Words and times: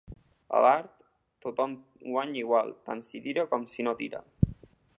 A 0.59 0.59
l'art, 0.65 0.93
tothom 1.45 1.75
guanya 2.07 2.41
igual, 2.45 2.73
tant 2.89 3.05
si 3.09 3.21
tira 3.27 3.45
com 3.53 3.69
si 3.75 3.87
no 3.89 3.95
tira. 4.01 4.23